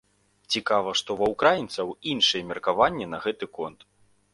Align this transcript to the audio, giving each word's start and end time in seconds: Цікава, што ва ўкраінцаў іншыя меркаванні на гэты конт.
Цікава, 0.55 0.93
што 1.01 1.17
ва 1.21 1.29
ўкраінцаў 1.35 1.95
іншыя 2.15 2.49
меркаванні 2.51 3.05
на 3.17 3.25
гэты 3.29 3.55
конт. 3.61 3.91